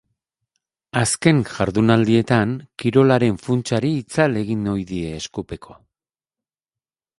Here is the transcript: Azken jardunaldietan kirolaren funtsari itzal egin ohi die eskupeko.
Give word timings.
Azken 1.01 1.43
jardunaldietan 1.49 2.55
kirolaren 2.83 3.37
funtsari 3.49 3.93
itzal 3.99 4.41
egin 4.43 4.67
ohi 4.75 4.89
die 4.95 5.15
eskupeko. 5.21 5.81